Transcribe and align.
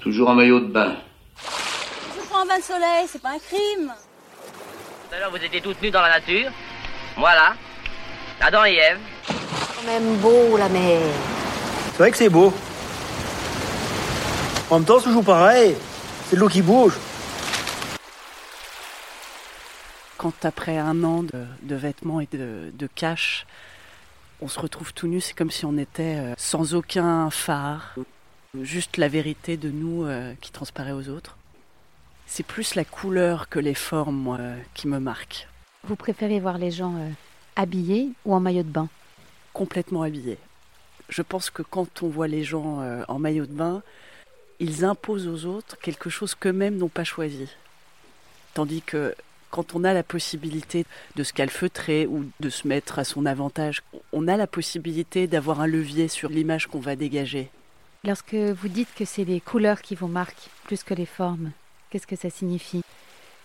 Toujours 0.00 0.28
en 0.28 0.34
maillot 0.34 0.60
de 0.60 0.66
bain. 0.66 0.96
Je 1.36 2.26
prends 2.28 2.42
un 2.42 2.46
bain 2.46 2.58
de 2.58 2.62
soleil, 2.62 3.06
c'est 3.08 3.20
pas 3.20 3.30
un 3.30 3.38
crime. 3.38 3.92
Tout 5.08 5.14
à 5.14 5.18
l'heure, 5.18 5.30
vous 5.30 5.36
étiez 5.44 5.60
toutes 5.60 5.80
nues 5.82 5.90
dans 5.90 6.00
la 6.02 6.10
nature. 6.20 6.50
Voilà. 7.16 7.54
Adam 8.40 8.64
et 8.64 8.74
Ève. 8.74 8.98
quand 9.26 9.86
même 9.86 10.16
beau 10.18 10.56
la 10.56 10.68
mer. 10.68 11.00
C'est 11.92 11.98
vrai 11.98 12.10
que 12.10 12.16
c'est 12.16 12.28
beau. 12.28 12.52
En 14.70 14.78
même 14.78 14.84
temps, 14.86 14.98
c'est 14.98 15.06
toujours 15.06 15.24
pareil. 15.24 15.74
C'est 16.28 16.36
de 16.36 16.40
l'eau 16.40 16.48
qui 16.48 16.62
bouge. 16.62 16.94
Quand 20.16 20.44
après 20.44 20.78
un 20.78 21.02
an 21.04 21.22
de, 21.22 21.44
de 21.62 21.74
vêtements 21.74 22.20
et 22.20 22.28
de, 22.30 22.70
de 22.72 22.88
cash, 22.94 23.46
on 24.40 24.48
se 24.48 24.60
retrouve 24.60 24.92
tout 24.92 25.06
nu, 25.06 25.20
c'est 25.20 25.34
comme 25.34 25.50
si 25.50 25.64
on 25.64 25.76
était 25.78 26.16
euh, 26.18 26.34
sans 26.36 26.74
aucun 26.74 27.30
phare, 27.30 27.94
juste 28.54 28.96
la 28.96 29.08
vérité 29.08 29.56
de 29.56 29.70
nous 29.70 30.04
euh, 30.04 30.34
qui 30.40 30.50
transparaît 30.52 30.92
aux 30.92 31.08
autres. 31.08 31.36
C'est 32.26 32.46
plus 32.46 32.74
la 32.74 32.84
couleur 32.84 33.48
que 33.48 33.58
les 33.58 33.74
formes, 33.74 34.16
moi, 34.16 34.38
qui 34.74 34.88
me 34.88 34.98
marquent. 34.98 35.48
Vous 35.84 35.96
préférez 35.96 36.40
voir 36.40 36.58
les 36.58 36.70
gens 36.70 36.96
euh, 36.96 37.08
habillés 37.56 38.10
ou 38.24 38.34
en 38.34 38.40
maillot 38.40 38.62
de 38.62 38.68
bain? 38.68 38.88
Complètement 39.52 40.02
habillés. 40.02 40.38
Je 41.08 41.22
pense 41.22 41.50
que 41.50 41.62
quand 41.62 42.02
on 42.02 42.08
voit 42.08 42.28
les 42.28 42.44
gens 42.44 42.80
euh, 42.80 43.02
en 43.08 43.18
maillot 43.18 43.46
de 43.46 43.52
bain, 43.52 43.82
ils 44.60 44.84
imposent 44.84 45.28
aux 45.28 45.46
autres 45.46 45.78
quelque 45.78 46.10
chose 46.10 46.34
qu'eux-mêmes 46.34 46.76
n'ont 46.76 46.88
pas 46.88 47.04
choisi. 47.04 47.48
Tandis 48.54 48.82
que 48.82 49.14
quand 49.50 49.74
on 49.74 49.84
a 49.84 49.94
la 49.94 50.02
possibilité 50.02 50.84
de 51.16 51.22
se 51.22 51.32
calfeutrer 51.32 52.06
ou 52.06 52.26
de 52.40 52.50
se 52.50 52.68
mettre 52.68 52.98
à 52.98 53.04
son 53.04 53.24
avantage, 53.24 53.82
on 54.12 54.28
a 54.28 54.36
la 54.36 54.46
possibilité 54.46 55.26
d'avoir 55.26 55.60
un 55.60 55.66
levier 55.66 56.08
sur 56.08 56.28
l'image 56.28 56.66
qu'on 56.66 56.80
va 56.80 56.96
dégager. 56.96 57.50
Lorsque 58.04 58.34
vous 58.34 58.68
dites 58.68 58.94
que 58.94 59.04
c'est 59.04 59.24
les 59.24 59.40
couleurs 59.40 59.82
qui 59.82 59.96
vous 59.96 60.06
marquent 60.06 60.48
plus 60.64 60.84
que 60.84 60.94
les 60.94 61.06
formes, 61.06 61.50
qu'est-ce 61.90 62.06
que 62.06 62.16
ça 62.16 62.30
signifie? 62.30 62.82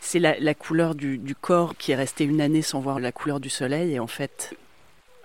C'est 0.00 0.18
la, 0.18 0.38
la 0.38 0.54
couleur 0.54 0.94
du, 0.94 1.16
du 1.16 1.34
corps 1.34 1.74
qui 1.76 1.92
est 1.92 1.96
resté 1.96 2.24
une 2.24 2.40
année 2.40 2.60
sans 2.60 2.80
voir 2.80 3.00
la 3.00 3.12
couleur 3.12 3.40
du 3.40 3.48
soleil. 3.48 3.94
Et 3.94 3.98
en 3.98 4.06
fait, 4.06 4.54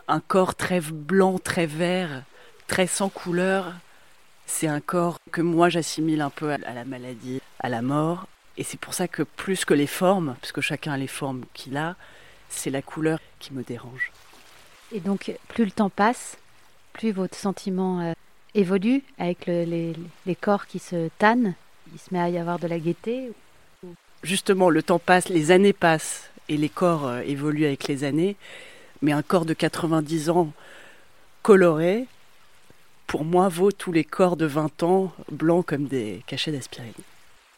un 0.07 0.21
corps 0.21 0.55
très 0.55 0.79
blanc, 0.79 1.39
très 1.39 1.65
vert, 1.65 2.23
très 2.67 2.87
sans 2.87 3.09
couleur, 3.09 3.73
c'est 4.45 4.67
un 4.67 4.79
corps 4.79 5.17
que 5.31 5.41
moi 5.41 5.67
j'assimile 5.67 6.21
un 6.21 6.29
peu 6.29 6.51
à 6.51 6.57
à 6.65 6.73
la 6.73 6.85
maladie, 6.85 7.41
à 7.59 7.67
la 7.67 7.81
mort. 7.81 8.27
Et 8.55 8.63
c'est 8.63 8.79
pour 8.79 8.93
ça 8.93 9.07
que 9.09 9.23
plus 9.23 9.65
que 9.65 9.73
les 9.73 9.87
formes, 9.87 10.35
parce 10.39 10.53
que 10.53 10.61
chacun 10.61 10.93
a 10.93 10.97
les 10.97 11.07
formes 11.07 11.43
qu'il 11.53 11.75
a, 11.75 11.95
c'est 12.49 12.69
la 12.69 12.81
couleur 12.81 13.19
qui 13.39 13.53
me 13.53 13.61
dérange. 13.61 14.11
Et 14.93 15.01
donc, 15.01 15.35
plus 15.49 15.65
le 15.65 15.71
temps 15.71 15.89
passe, 15.89 16.37
plus 16.93 17.11
votre 17.11 17.35
sentiment 17.35 17.99
euh, 17.99 18.13
évolue 18.57 19.03
avec 19.17 19.45
le- 19.45 19.63
les, 19.63 19.93
les 20.25 20.35
corps 20.35 20.67
qui 20.67 20.79
se 20.79 21.09
tannent. 21.19 21.53
Il 21.93 21.99
se 21.99 22.13
met 22.13 22.19
à 22.19 22.29
y 22.29 22.37
avoir 22.37 22.59
de 22.59 22.67
la 22.67 22.79
gaieté. 22.79 23.31
Justement, 24.23 24.69
le 24.69 24.83
temps 24.83 24.99
passe, 24.99 25.29
les 25.29 25.51
années 25.51 25.73
passent, 25.73 26.29
et 26.49 26.57
les 26.57 26.69
corps 26.69 27.05
euh, 27.07 27.21
évoluent 27.21 27.65
avec 27.65 27.87
les 27.87 28.03
années. 28.03 28.35
Mais 29.01 29.11
un 29.11 29.21
corps 29.21 29.45
de 29.45 29.53
90 29.53 30.29
ans 30.31 30.51
coloré, 31.43 32.07
pour 33.05 33.23
moi, 33.23 33.47
vaut 33.47 33.71
tous 33.71 33.91
les 33.91 34.03
corps 34.03 34.35
de 34.37 34.45
20 34.45 34.83
ans 34.83 35.13
blancs 35.31 35.65
comme 35.65 35.85
des 35.85 36.23
cachets 36.27 36.51
d'aspirine. 36.51 36.91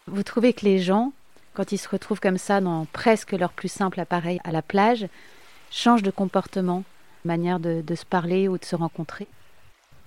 Vous 0.07 0.23
trouvez 0.23 0.53
que 0.53 0.65
les 0.65 0.79
gens, 0.79 1.13
quand 1.53 1.71
ils 1.71 1.77
se 1.77 1.89
retrouvent 1.89 2.19
comme 2.19 2.37
ça 2.37 2.61
dans 2.61 2.85
presque 2.91 3.31
leur 3.31 3.51
plus 3.51 3.71
simple 3.71 3.99
appareil 3.99 4.39
à 4.43 4.51
la 4.51 4.61
plage, 4.61 5.07
changent 5.71 6.03
de 6.03 6.11
comportement, 6.11 6.83
manière 7.25 7.59
de, 7.59 7.81
de 7.81 7.95
se 7.95 8.05
parler 8.05 8.47
ou 8.47 8.57
de 8.57 8.65
se 8.65 8.75
rencontrer? 8.75 9.27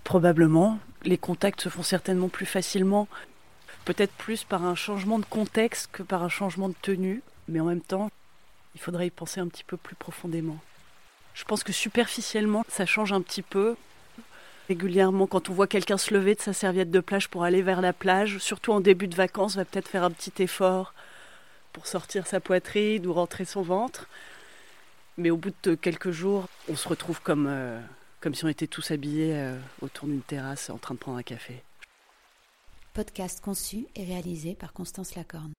Probablement, 0.05 0.79
les 1.05 1.19
contacts 1.19 1.63
se 1.63 1.69
font 1.69 1.83
certainement 1.83 2.29
plus 2.29 2.47
facilement, 2.47 3.09
peut-être 3.85 4.13
plus 4.13 4.45
par 4.45 4.65
un 4.65 4.75
changement 4.75 5.19
de 5.19 5.25
contexte 5.25 5.91
que 5.93 6.03
par 6.03 6.23
un 6.23 6.29
changement 6.29 6.69
de 6.69 6.75
tenue, 6.81 7.23
mais 7.49 7.61
en 7.61 7.67
même 7.67 7.81
temps, 7.81 8.11
il 8.75 8.81
faudrait 8.81 9.07
y 9.07 9.11
penser 9.11 9.41
un 9.41 9.49
petit 9.49 9.65
peu 9.65 9.77
plus 9.77 9.97
profondément. 9.97 10.59
Je 11.35 11.45
pense 11.45 11.65
que 11.65 11.73
superficiellement, 11.73 12.65
ça 12.69 12.87
change 12.87 13.13
un 13.13 13.23
petit 13.23 13.43
peu. 13.43 13.77
Régulièrement, 14.69 15.27
quand 15.27 15.49
on 15.49 15.53
voit 15.53 15.67
quelqu'un 15.67 15.99
se 15.99 16.15
lever 16.15 16.35
de 16.35 16.41
sa 16.41 16.53
serviette 16.53 16.91
de 16.91 17.01
plage 17.01 17.29
pour 17.29 17.45
aller 17.45 17.63
vers 17.63 17.81
la 17.81 17.93
plage, 17.93 18.39
surtout 18.39 18.73
en 18.73 18.81
début 18.81 19.09
de 19.09 19.15
vacances, 19.15 19.57
va 19.57 19.65
peut-être 19.65 19.89
faire 19.89 20.05
un 20.05 20.11
petit 20.11 20.43
effort 20.43 20.95
pour 21.73 21.87
sortir 21.87 22.27
sa 22.27 22.41
poitrine 22.41 23.07
ou 23.07 23.13
rentrer 23.13 23.45
son 23.45 23.63
ventre. 23.63 24.09
Mais 25.17 25.31
au 25.31 25.37
bout 25.37 25.53
de 25.63 25.75
quelques 25.75 26.11
jours, 26.11 26.47
on 26.69 26.77
se 26.77 26.89
retrouve 26.89 27.21
comme, 27.21 27.47
euh, 27.49 27.81
comme 28.23 28.35
si 28.35 28.45
on 28.45 28.49
était 28.49 28.69
tous 28.69 28.93
habillés 28.93 29.35
euh, 29.35 29.59
autour 29.83 30.07
d'une 30.07 30.23
terrasse 30.23 30.71
en 30.71 30.79
train 30.79 30.95
de 30.95 31.01
prendre 31.01 31.19
un 31.19 31.23
café. 31.23 31.63
Podcast 32.95 33.41
conçu 33.41 33.87
et 33.97 34.05
réalisé 34.05 34.55
par 34.55 34.73
Constance 34.73 35.17
Lacorne. 35.17 35.53